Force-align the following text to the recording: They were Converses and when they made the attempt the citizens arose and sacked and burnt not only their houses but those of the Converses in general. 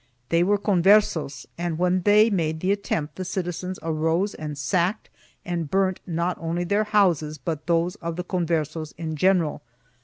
They 0.29 0.41
were 0.41 0.57
Converses 0.57 1.47
and 1.59 1.77
when 1.77 2.01
they 2.01 2.31
made 2.31 2.59
the 2.59 2.71
attempt 2.71 3.17
the 3.17 3.23
citizens 3.23 3.77
arose 3.83 4.33
and 4.33 4.57
sacked 4.57 5.11
and 5.45 5.69
burnt 5.69 5.99
not 6.07 6.39
only 6.41 6.63
their 6.63 6.85
houses 6.85 7.37
but 7.37 7.67
those 7.67 7.97
of 7.97 8.15
the 8.15 8.23
Converses 8.23 8.95
in 8.97 9.15
general. 9.15 9.61